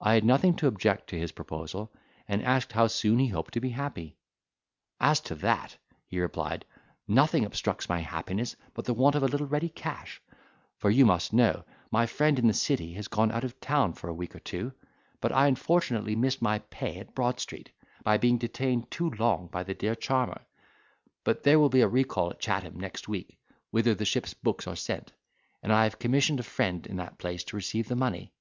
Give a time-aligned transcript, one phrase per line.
[0.00, 1.92] I had nothing to object to his proposal;
[2.26, 4.16] and asked how soon he hoped to be happy.
[4.98, 5.76] "As to that,"
[6.08, 6.64] he replied,
[7.06, 10.20] "nothing obstructs my happiness but the want of a little ready cash;
[10.78, 14.08] for you must know, my friend in the city has gone out of town for
[14.10, 14.72] a week or two,
[15.20, 17.70] but I unfortunately missed my pay at Broad Street,
[18.02, 22.40] by being detained too long by the dear charmer—but there will be a recall at
[22.40, 23.38] Chatham next week,
[23.70, 25.12] whither the ship's books are sent,
[25.62, 28.32] and I have commissioned a friend in that place to receive the money."